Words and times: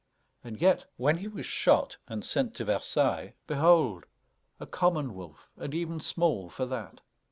And 0.43 0.59
yet, 0.59 0.87
when 0.97 1.17
he 1.17 1.27
was 1.27 1.45
shot 1.45 1.97
and 2.07 2.25
sent 2.25 2.55
to 2.55 2.65
Versailles, 2.65 3.35
behold! 3.45 4.07
a 4.59 4.65
common 4.65 5.13
wolf, 5.13 5.51
and 5.57 5.75
even 5.75 5.99
small 5.99 6.49
for 6.49 6.65
that. 6.65 7.01